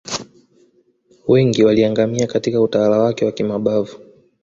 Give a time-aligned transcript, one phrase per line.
[1.27, 3.97] wengi waliangamia Katika utawala wake wa kimabavu